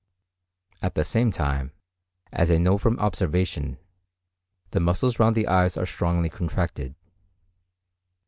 At 0.81 0.95
the 0.95 1.03
same 1.03 1.31
time, 1.31 1.73
as 2.31 2.49
I 2.49 2.57
know 2.57 2.79
from 2.79 2.97
observation, 2.97 3.77
the 4.71 4.79
muscles 4.79 5.19
round 5.19 5.35
the 5.35 5.45
eyes 5.45 5.77
are 5.77 5.85
strongly 5.85 6.27
contracted. 6.27 6.95